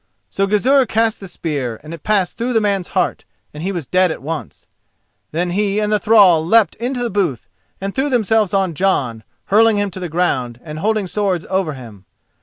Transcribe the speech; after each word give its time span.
So 0.31 0.47
Gizur 0.47 0.87
cast 0.87 1.19
the 1.19 1.27
spear, 1.27 1.79
and 1.83 1.93
it 1.93 2.01
passed 2.01 2.35
through 2.35 2.53
the 2.53 2.59
man's 2.59 2.87
heart, 2.97 3.23
and 3.53 3.61
he 3.61 3.71
was 3.71 3.85
dead 3.85 4.09
at 4.09 4.23
once. 4.23 4.65
Then 5.31 5.51
he 5.51 5.77
and 5.77 5.93
the 5.93 5.99
thrall 5.99 6.43
leapt 6.43 6.73
into 6.77 7.03
the 7.03 7.11
booth 7.11 7.47
and 7.79 7.93
threw 7.93 8.09
themselves 8.09 8.51
on 8.51 8.73
Jon, 8.73 9.23
hurling 9.53 9.77
him 9.77 9.91
to 9.91 9.99
the 9.99 10.09
ground, 10.09 10.59
and 10.63 10.79
holding 10.79 11.05
swords 11.05 11.45
over 11.51 11.73
him. 11.75 12.05